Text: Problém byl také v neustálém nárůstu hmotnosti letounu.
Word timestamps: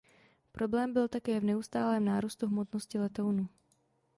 Problém 0.51 0.93
byl 0.93 1.07
také 1.07 1.39
v 1.39 1.43
neustálém 1.43 2.05
nárůstu 2.05 2.47
hmotnosti 2.47 2.99
letounu. 2.99 3.49